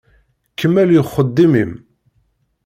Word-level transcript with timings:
Kemmel 0.59 0.89
i 0.91 0.97
uxeddim-im. 1.01 1.71